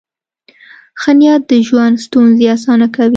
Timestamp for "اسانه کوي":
2.55-3.09